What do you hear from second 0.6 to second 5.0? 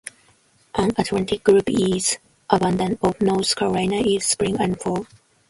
An Atlantic group is abundant off North Carolina in spring and